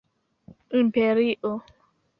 [0.79, 1.55] imperio